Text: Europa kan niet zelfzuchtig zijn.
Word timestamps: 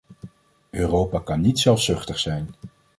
Europa 0.71 1.19
kan 1.19 1.41
niet 1.41 1.59
zelfzuchtig 1.59 2.19
zijn. 2.19 2.49